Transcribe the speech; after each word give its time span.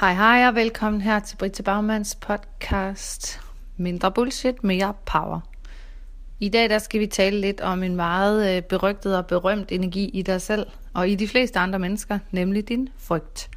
Hej 0.00 0.14
hej 0.14 0.48
og 0.48 0.54
velkommen 0.54 1.00
her 1.00 1.20
til 1.20 1.36
Britta 1.36 1.62
Bagmans 1.62 2.14
podcast 2.14 3.40
Mindre 3.76 4.12
bullshit, 4.12 4.64
mere 4.64 4.94
power. 5.06 5.40
I 6.40 6.48
dag 6.48 6.70
der 6.70 6.78
skal 6.78 7.00
vi 7.00 7.06
tale 7.06 7.40
lidt 7.40 7.60
om 7.60 7.82
en 7.82 7.96
meget 7.96 8.56
øh, 8.56 8.62
berygtet 8.62 9.16
og 9.16 9.26
berømt 9.26 9.72
energi 9.72 10.08
i 10.08 10.22
dig 10.22 10.42
selv 10.42 10.66
og 10.94 11.08
i 11.08 11.14
de 11.14 11.28
fleste 11.28 11.58
andre 11.58 11.78
mennesker, 11.78 12.18
nemlig 12.30 12.68
din 12.68 12.88
frygt. 12.98 13.50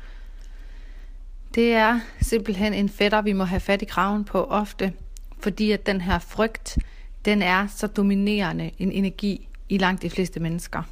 Det 1.55 1.73
er 1.73 1.99
simpelthen 2.21 2.73
en 2.73 2.89
fætter, 2.89 3.21
vi 3.21 3.33
må 3.33 3.43
have 3.43 3.59
fat 3.59 3.81
i 3.81 3.85
kraven 3.85 4.25
på 4.25 4.43
ofte, 4.43 4.93
fordi 5.39 5.71
at 5.71 5.85
den 5.85 6.01
her 6.01 6.19
frygt, 6.19 6.77
den 7.25 7.41
er 7.41 7.67
så 7.67 7.87
dominerende 7.87 8.71
en 8.77 8.91
energi 8.91 9.47
i 9.69 9.77
langt 9.77 10.01
de 10.01 10.09
fleste 10.09 10.39
mennesker. 10.39 10.83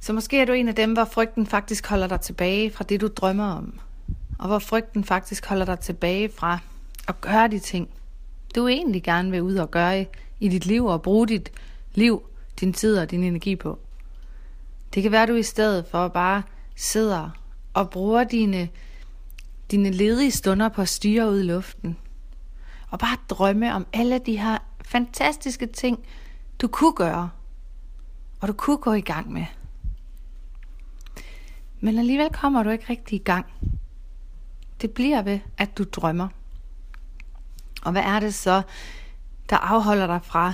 Så 0.00 0.12
måske 0.12 0.40
er 0.40 0.44
du 0.44 0.52
en 0.52 0.68
af 0.68 0.74
dem, 0.74 0.92
hvor 0.92 1.04
frygten 1.04 1.46
faktisk 1.46 1.86
holder 1.86 2.06
dig 2.06 2.20
tilbage 2.20 2.70
fra 2.70 2.84
det, 2.84 3.00
du 3.00 3.08
drømmer 3.08 3.52
om. 3.52 3.80
Og 4.38 4.48
hvor 4.48 4.58
frygten 4.58 5.04
faktisk 5.04 5.46
holder 5.46 5.64
dig 5.64 5.80
tilbage 5.80 6.28
fra 6.28 6.58
at 7.08 7.20
gøre 7.20 7.48
de 7.48 7.58
ting, 7.58 7.88
du 8.54 8.68
egentlig 8.68 9.02
gerne 9.02 9.30
vil 9.30 9.42
ud 9.42 9.56
og 9.56 9.70
gøre 9.70 10.06
i 10.40 10.48
dit 10.48 10.66
liv 10.66 10.84
og 10.84 11.02
bruge 11.02 11.28
dit 11.28 11.52
liv, 11.94 12.22
din 12.60 12.72
tid 12.72 12.98
og 12.98 13.10
din 13.10 13.24
energi 13.24 13.56
på. 13.56 13.78
Det 14.94 15.02
kan 15.02 15.12
være, 15.12 15.22
at 15.22 15.28
du 15.28 15.34
i 15.34 15.42
stedet 15.42 15.86
for 15.90 16.08
bare 16.08 16.42
sidder 16.76 17.30
og 17.74 17.90
bruger 17.90 18.24
dine, 18.24 18.68
dine 19.70 19.90
ledige 19.90 20.30
stunder 20.30 20.68
på 20.68 20.82
at 20.82 20.88
styre 20.88 21.30
ud 21.30 21.40
i 21.40 21.46
luften. 21.46 21.96
Og 22.90 22.98
bare 22.98 23.16
drømme 23.28 23.74
om 23.74 23.86
alle 23.92 24.18
de 24.18 24.38
her 24.38 24.58
fantastiske 24.84 25.66
ting, 25.66 25.98
du 26.60 26.68
kunne 26.68 26.94
gøre, 26.94 27.30
og 28.40 28.48
du 28.48 28.52
kunne 28.52 28.78
gå 28.78 28.92
i 28.92 29.00
gang 29.00 29.32
med. 29.32 29.46
Men 31.80 31.98
alligevel 31.98 32.30
kommer 32.30 32.62
du 32.62 32.70
ikke 32.70 32.84
rigtig 32.90 33.16
i 33.16 33.22
gang. 33.22 33.46
Det 34.80 34.90
bliver 34.90 35.22
ved, 35.22 35.38
at 35.58 35.78
du 35.78 35.84
drømmer. 35.84 36.28
Og 37.82 37.92
hvad 37.92 38.02
er 38.02 38.20
det 38.20 38.34
så, 38.34 38.62
der 39.50 39.56
afholder 39.56 40.06
dig 40.06 40.20
fra 40.22 40.52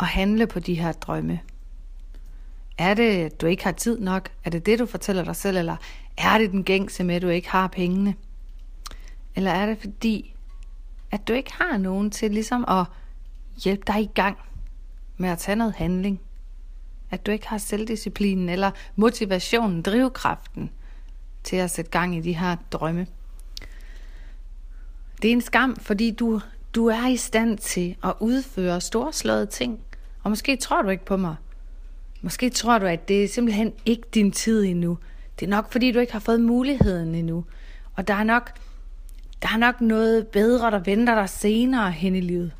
at 0.00 0.06
handle 0.06 0.46
på 0.46 0.60
de 0.60 0.74
her 0.74 0.92
drømme? 0.92 1.40
Er 2.78 2.94
det, 2.94 3.24
at 3.24 3.40
du 3.40 3.46
ikke 3.46 3.64
har 3.64 3.72
tid 3.72 4.00
nok? 4.00 4.30
Er 4.44 4.50
det 4.50 4.66
det, 4.66 4.78
du 4.78 4.86
fortæller 4.86 5.24
dig 5.24 5.36
selv? 5.36 5.56
Eller 5.56 5.76
er 6.16 6.38
det 6.38 6.50
den 6.50 6.64
gængse 6.64 7.04
med, 7.04 7.14
at 7.14 7.22
du 7.22 7.28
ikke 7.28 7.50
har 7.50 7.66
pengene? 7.66 8.14
Eller 9.34 9.50
er 9.50 9.66
det 9.66 9.78
fordi, 9.78 10.34
at 11.10 11.28
du 11.28 11.32
ikke 11.32 11.52
har 11.52 11.76
nogen 11.76 12.10
til 12.10 12.30
ligesom 12.30 12.64
at 12.68 12.86
hjælpe 13.64 13.82
dig 13.86 14.02
i 14.02 14.10
gang 14.14 14.38
med 15.16 15.28
at 15.28 15.38
tage 15.38 15.56
noget 15.56 15.74
handling? 15.74 16.20
At 17.10 17.26
du 17.26 17.30
ikke 17.30 17.48
har 17.48 17.58
selvdisciplinen 17.58 18.48
eller 18.48 18.70
motivationen, 18.96 19.82
drivkraften 19.82 20.70
til 21.44 21.56
at 21.56 21.70
sætte 21.70 21.90
gang 21.90 22.16
i 22.16 22.20
de 22.20 22.32
her 22.32 22.56
drømme. 22.72 23.06
Det 25.22 25.28
er 25.28 25.32
en 25.32 25.40
skam, 25.40 25.76
fordi 25.76 26.10
du, 26.10 26.40
du 26.74 26.86
er 26.86 27.06
i 27.06 27.16
stand 27.16 27.58
til 27.58 27.96
at 28.04 28.14
udføre 28.20 28.80
storslåede 28.80 29.46
ting. 29.46 29.80
Og 30.22 30.30
måske 30.30 30.56
tror 30.56 30.82
du 30.82 30.88
ikke 30.88 31.04
på 31.04 31.16
mig. 31.16 31.36
Måske 32.22 32.50
tror 32.50 32.78
du, 32.78 32.86
at 32.86 33.08
det 33.08 33.24
er 33.24 33.28
simpelthen 33.28 33.72
ikke 33.86 34.02
din 34.14 34.32
tid 34.32 34.64
endnu. 34.64 34.98
Det 35.40 35.46
er 35.46 35.50
nok, 35.50 35.72
fordi 35.72 35.92
du 35.92 35.98
ikke 35.98 36.12
har 36.12 36.20
fået 36.20 36.40
muligheden 36.40 37.14
endnu. 37.14 37.44
Og 37.94 38.08
der 38.08 38.14
er 38.14 38.24
nok, 38.24 38.50
der 39.42 39.48
er 39.54 39.56
nok 39.56 39.80
noget 39.80 40.26
bedre, 40.26 40.70
der 40.70 40.78
venter 40.78 41.14
dig 41.14 41.28
senere 41.28 41.92
hen 41.92 42.14
i 42.14 42.20
livet. 42.20 42.52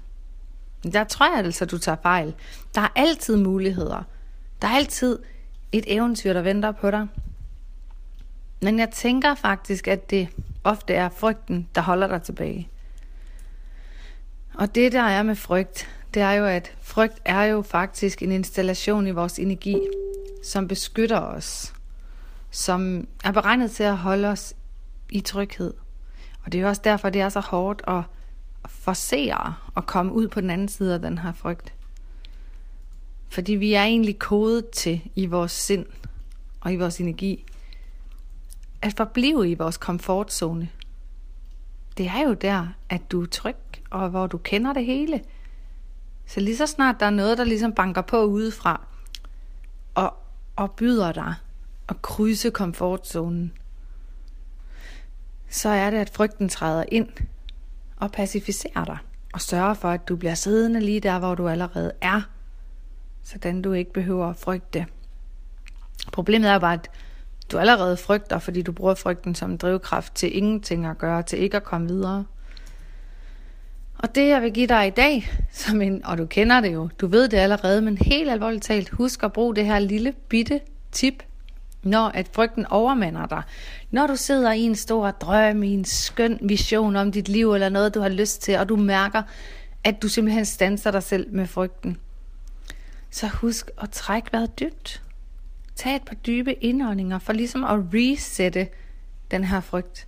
Men 0.85 0.93
der 0.93 1.05
tror 1.05 1.37
jeg 1.37 1.45
altså, 1.45 1.65
du 1.65 1.79
tager 1.79 1.97
fejl. 2.03 2.35
Der 2.75 2.81
er 2.81 2.89
altid 2.97 3.37
muligheder. 3.37 4.03
Der 4.63 4.69
er 4.69 4.73
altid 4.73 5.19
et 5.73 5.85
eventyr, 5.87 6.33
der 6.33 6.43
venter 6.43 6.73
på 6.73 6.91
dig. 6.91 7.09
Men 8.63 8.79
jeg 8.79 8.91
tænker 8.91 9.35
faktisk, 9.35 9.89
at 9.89 10.11
det 10.11 10.29
ofte 10.65 10.95
er 10.95 11.09
frygten, 11.09 11.69
der 11.75 11.81
holder 11.81 12.07
dig 12.07 12.23
tilbage. 12.23 12.69
Og 14.55 14.75
det, 14.75 14.93
der 14.93 15.03
er 15.03 15.23
med 15.23 15.35
frygt, 15.35 15.89
det 16.15 16.23
er 16.23 16.31
jo, 16.33 16.45
at 16.47 16.77
frygt 16.81 17.19
er 17.25 17.43
jo 17.43 17.63
faktisk 17.63 18.23
en 18.23 18.33
installation 18.33 19.07
i 19.07 19.11
vores 19.11 19.39
energi, 19.39 19.79
som 20.45 20.69
beskytter 20.69 21.21
os, 21.21 21.75
som 22.51 23.09
er 23.25 23.33
beregnet 23.33 23.71
til 23.71 23.83
at 23.83 23.97
holde 23.97 24.29
os 24.29 24.55
i 25.11 25.21
tryghed. 25.21 25.75
Og 26.45 26.53
det 26.53 26.59
er 26.59 26.63
jo 26.63 26.69
også 26.69 26.83
derfor, 26.85 27.11
det 27.11 27.21
er 27.21 27.29
så 27.29 27.41
hårdt 27.41 27.83
at 27.89 28.03
forsere 28.69 29.55
at 29.77 29.87
komme 29.87 30.13
ud 30.13 30.29
på 30.29 30.41
den 30.41 30.51
anden 30.51 30.69
side 30.69 30.95
af 30.95 31.01
den 31.01 31.19
her 31.19 31.33
frygt. 31.33 31.75
Fordi 33.29 33.53
vi 33.53 33.75
er 33.75 33.83
egentlig 33.83 34.19
kodet 34.19 34.71
til 34.71 35.01
i 35.15 35.27
vores 35.27 35.53
sind 35.53 35.87
og 36.61 36.73
i 36.73 36.77
vores 36.77 37.01
energi 37.01 37.45
at 38.83 38.95
forblive 38.97 39.51
i 39.51 39.55
vores 39.55 39.77
komfortzone. 39.77 40.69
Det 41.99 42.07
er 42.07 42.29
jo 42.29 42.35
der, 42.35 42.69
at 42.89 43.13
du 43.13 43.23
er 43.23 43.27
tryg, 43.27 43.57
og 43.91 44.11
hvor 44.11 44.27
du 44.27 44.39
kender 44.39 44.73
det 44.73 44.85
hele. 44.85 45.25
Så 46.27 46.41
lige 46.41 46.57
så 46.57 46.67
snart 46.67 47.01
der 47.01 47.07
er 47.07 47.11
noget, 47.11 47.39
der 47.39 47.45
ligesom 47.45 47.73
banker 47.73 48.03
på 48.03 48.25
udefra, 48.25 48.87
og, 49.95 50.15
og 50.57 50.71
byder 50.71 51.13
dig 51.13 51.35
at 51.89 52.03
krydse 52.03 52.51
komfortzonen, 52.51 53.53
så 55.49 55.69
er 55.69 55.91
det, 55.91 55.99
at 55.99 56.11
frygten 56.11 56.49
træder 56.49 56.85
ind 56.93 57.09
og 57.97 58.13
pacificerer 58.13 58.85
dig, 58.85 58.99
og 59.33 59.41
sørger 59.41 59.75
for, 59.75 59.91
at 59.91 60.09
du 60.09 60.17
bliver 60.17 60.35
siddende 60.35 60.81
lige 60.81 61.01
der, 61.01 61.19
hvor 61.19 61.35
du 61.35 61.49
allerede 61.49 61.93
er, 62.01 62.23
sådan 63.29 63.63
du 63.63 63.73
ikke 63.73 63.93
behøver 63.93 64.27
at 64.27 64.37
frygte. 64.37 64.87
Problemet 66.13 66.51
er 66.51 66.59
bare, 66.59 66.75
at 66.75 66.91
du 67.53 67.59
allerede 67.59 67.97
frygter, 67.97 68.39
fordi 68.39 68.63
du 68.63 68.73
bruger 68.73 68.95
frygten 68.95 69.35
som 69.35 69.59
drivkraft 69.59 70.15
til 70.15 70.37
ingenting 70.37 70.87
at 70.87 70.99
gøre, 70.99 71.23
til 71.23 71.39
ikke 71.39 71.57
at 71.57 71.65
komme 71.65 71.89
videre. 71.89 72.25
Og 73.99 74.15
det 74.15 74.29
jeg 74.29 74.43
vil 74.43 74.53
give 74.53 74.67
dig 74.67 74.87
i 74.87 74.91
dag, 74.91 75.31
som 75.53 75.83
en, 75.83 76.05
og 76.05 76.19
du 76.19 76.27
kender 76.27 76.61
det 76.61 76.73
jo, 76.73 76.89
du 77.01 77.07
ved 77.07 77.29
det 77.29 77.37
allerede, 77.37 77.83
men 77.83 77.99
helt 77.99 78.31
alvorligt 78.31 78.65
talt, 78.65 78.89
husk 78.89 79.23
at 79.23 79.33
bruge 79.33 79.57
det 79.57 79.67
her 79.67 79.79
lille 79.79 80.13
bitte 80.29 80.61
tip, 80.93 81.23
når 81.83 82.09
at 82.09 82.29
frygten 82.33 82.67
overmander 82.67 83.27
dig. 83.27 83.43
Når 83.91 84.07
du 84.07 84.17
sidder 84.17 84.53
i 84.53 84.61
en 84.61 84.75
stor 84.75 85.11
drøm, 85.11 85.63
i 85.63 85.75
en 85.75 85.85
skøn 85.85 86.39
vision 86.43 86.97
om 86.97 87.13
dit 87.13 87.29
liv, 87.29 87.55
eller 87.55 87.69
noget 87.69 87.95
du 87.95 88.01
har 88.01 88.09
lyst 88.09 88.43
til, 88.43 88.59
og 88.59 88.69
du 88.69 88.77
mærker, 88.77 89.23
at 89.85 90.03
du 90.03 90.09
simpelthen 90.09 90.45
stanser 90.45 90.91
dig 90.91 91.03
selv 91.03 91.35
med 91.35 91.47
frygten. 91.47 91.99
Så 93.11 93.27
husk 93.27 93.71
at 93.83 93.91
trække 93.91 94.33
vejret 94.33 94.61
dybt. 94.61 95.03
Tag 95.77 95.97
et 95.97 96.03
par 96.03 96.15
dybe 96.15 96.55
indåndinger 96.55 97.19
for 97.19 97.33
ligesom 97.33 97.65
at 97.65 97.81
resette 97.95 98.69
den 99.31 99.45
her 99.45 99.61
frygt. 99.61 100.07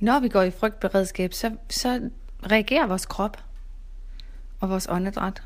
Når 0.00 0.20
vi 0.20 0.28
går 0.28 0.42
i 0.42 0.50
frygtberedskab, 0.50 1.32
så, 1.32 1.56
så 1.70 2.10
reagerer 2.50 2.86
vores 2.86 3.06
krop 3.06 3.44
og 4.60 4.70
vores 4.70 4.86
åndedræt. 4.90 5.42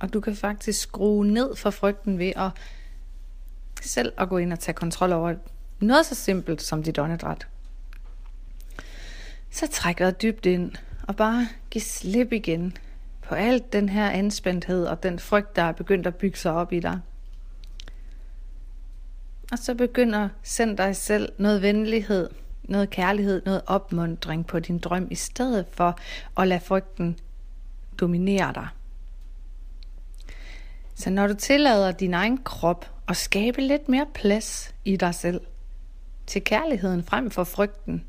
Og 0.00 0.12
du 0.12 0.20
kan 0.20 0.36
faktisk 0.36 0.80
skrue 0.80 1.26
ned 1.26 1.56
for 1.56 1.70
frygten 1.70 2.18
ved 2.18 2.32
at 2.36 2.50
selv 3.82 4.12
at 4.18 4.28
gå 4.28 4.38
ind 4.38 4.52
og 4.52 4.60
tage 4.60 4.74
kontrol 4.74 5.12
over 5.12 5.34
noget 5.80 6.06
så 6.06 6.14
simpelt 6.14 6.62
som 6.62 6.82
dit 6.82 6.98
åndedræt. 6.98 7.46
Så 9.50 9.66
træk 9.66 10.00
vejret 10.00 10.22
dybt 10.22 10.46
ind 10.46 10.72
og 11.02 11.16
bare 11.16 11.48
giv 11.70 11.80
slip 11.80 12.32
igen 12.32 12.76
på 13.32 13.36
alt 13.36 13.72
den 13.72 13.88
her 13.88 14.10
anspændthed 14.10 14.86
og 14.86 15.02
den 15.02 15.18
frygt, 15.18 15.56
der 15.56 15.62
er 15.62 15.72
begyndt 15.72 16.06
at 16.06 16.14
bygge 16.14 16.38
sig 16.38 16.52
op 16.52 16.72
i 16.72 16.80
dig. 16.80 17.00
Og 19.52 19.58
så 19.58 19.74
begynder 19.74 20.28
send 20.42 20.76
dig 20.76 20.96
selv 20.96 21.32
noget 21.38 21.62
venlighed, 21.62 22.30
noget 22.62 22.90
kærlighed, 22.90 23.42
noget 23.44 23.62
opmundring 23.66 24.46
på 24.46 24.60
din 24.60 24.78
drøm, 24.78 25.08
i 25.10 25.14
stedet 25.14 25.66
for 25.70 25.98
at 26.38 26.48
lade 26.48 26.60
frygten 26.60 27.18
dominere 28.00 28.52
dig. 28.54 28.68
Så 30.94 31.10
når 31.10 31.26
du 31.26 31.34
tillader 31.34 31.92
din 31.92 32.14
egen 32.14 32.38
krop 32.38 32.90
at 33.08 33.16
skabe 33.16 33.60
lidt 33.60 33.88
mere 33.88 34.06
plads 34.14 34.74
i 34.84 34.96
dig 34.96 35.14
selv, 35.14 35.40
til 36.26 36.44
kærligheden 36.44 37.02
frem 37.02 37.30
for 37.30 37.44
frygten, 37.44 38.04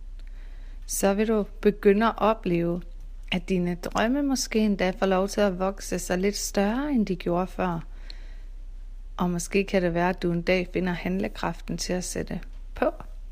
så 0.86 1.14
vil 1.14 1.28
du 1.28 1.46
begynde 1.62 2.06
at 2.06 2.14
opleve, 2.18 2.81
at 3.33 3.50
dine 3.50 3.75
drømme 3.75 4.24
måske 4.24 4.59
endda 4.59 4.89
får 4.89 5.06
lov 5.06 5.27
til 5.27 5.41
at 5.41 5.59
vokse 5.59 6.00
sig 6.00 6.18
lidt 6.18 6.38
større, 6.38 6.91
end 6.91 7.06
de 7.06 7.15
gjorde 7.15 7.47
før. 7.47 7.80
Og 9.18 9.30
måske 9.30 9.63
kan 9.63 9.81
det 9.81 9.94
være, 9.94 10.09
at 10.09 10.24
du 10.24 10.31
en 10.31 10.41
dag 10.41 10.68
finder 10.74 10.94
handlekraften 10.94 11.77
til 11.77 11.94
at 11.94 12.03
sætte 12.03 12.39
på 12.75 12.85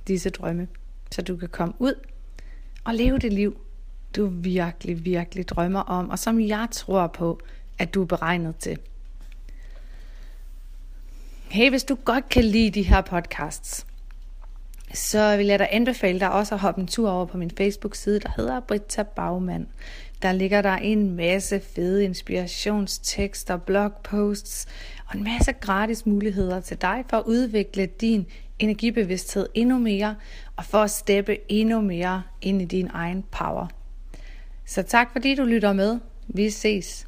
disse 0.07 0.29
drømme, 0.29 0.67
så 1.11 1.21
du 1.21 1.37
kan 1.37 1.49
komme 1.49 1.73
ud 1.79 1.93
og 2.83 2.95
leve 2.95 3.19
det 3.19 3.33
liv, 3.33 3.57
du 4.15 4.25
virkelig, 4.27 5.05
virkelig 5.05 5.49
drømmer 5.49 5.79
om, 5.79 6.09
og 6.09 6.19
som 6.19 6.39
jeg 6.39 6.67
tror 6.71 7.07
på, 7.07 7.39
at 7.79 7.93
du 7.93 8.01
er 8.01 8.05
beregnet 8.05 8.55
til. 8.55 8.79
Hey, 11.49 11.69
hvis 11.69 11.83
du 11.83 11.95
godt 11.95 12.29
kan 12.29 12.43
lide 12.43 12.71
de 12.71 12.83
her 12.83 13.01
podcasts, 13.01 13.85
så 14.93 15.37
vil 15.37 15.45
jeg 15.45 15.59
da 15.59 15.67
anbefale 15.71 16.19
dig 16.19 16.31
også 16.31 16.55
at 16.55 16.61
hoppe 16.61 16.81
en 16.81 16.87
tur 16.87 17.09
over 17.09 17.25
på 17.25 17.37
min 17.37 17.51
Facebook-side, 17.57 18.19
der 18.19 18.29
hedder 18.37 18.59
Britta 18.59 19.03
Bagmand. 19.03 19.67
Der 20.21 20.31
ligger 20.31 20.61
der 20.61 20.75
en 20.75 21.15
masse 21.15 21.59
fede 21.75 22.03
inspirationstekster, 22.03 23.57
blogposts 23.57 24.67
og 25.07 25.17
en 25.17 25.23
masse 25.23 25.51
gratis 25.51 26.05
muligheder 26.05 26.59
til 26.59 26.81
dig 26.81 27.03
for 27.09 27.17
at 27.17 27.23
udvikle 27.25 27.85
din 27.85 28.27
energibevidsthed 28.59 29.47
endnu 29.53 29.77
mere, 29.77 30.15
og 30.55 30.65
for 30.65 30.77
at 30.77 30.91
steppe 30.91 31.37
endnu 31.49 31.81
mere 31.81 32.23
ind 32.41 32.61
i 32.61 32.65
din 32.65 32.89
egen 32.93 33.23
power. 33.31 33.67
Så 34.65 34.83
tak 34.83 35.11
fordi 35.11 35.35
du 35.35 35.43
lytter 35.43 35.73
med. 35.73 35.99
Vi 36.27 36.49
ses. 36.49 37.07